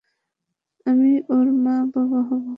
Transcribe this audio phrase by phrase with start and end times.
[0.85, 2.49] আমিই ওর মা ও বাবা হবো।